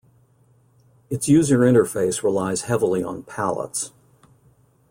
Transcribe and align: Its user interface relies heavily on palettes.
Its 1.11 1.29
user 1.29 1.59
interface 1.59 2.23
relies 2.23 2.61
heavily 2.63 3.03
on 3.03 3.21
palettes. 3.21 3.91